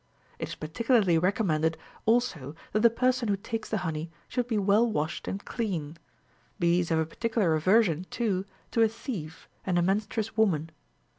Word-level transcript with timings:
It 0.39 0.47
is 0.49 0.55
particularly 0.55 1.19
recommended 1.19 1.77
also 2.07 2.55
that 2.71 2.79
the 2.79 2.89
person 2.89 3.27
who 3.27 3.37
takes 3.37 3.69
the 3.69 3.77
honey 3.85 4.09
should 4.27 4.47
be 4.47 4.57
well 4.57 4.91
washed 4.91 5.27
and 5.27 5.45
clean: 5.45 5.95
bees 6.57 6.89
have 6.89 6.97
a 6.97 7.05
par 7.05 7.17
ticular 7.17 7.55
aversion, 7.55 8.07
too, 8.09 8.45
to 8.71 8.81
a 8.81 8.87
thief 8.87 9.47
and 9.63 9.77
a 9.77 9.83
menstruous 9.83 10.35
woman. 10.35 10.71